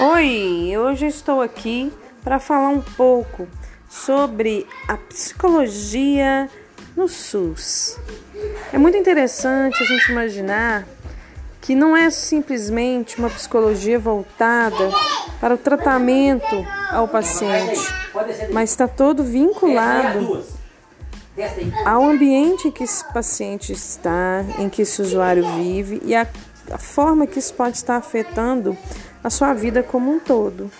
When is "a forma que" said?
26.70-27.40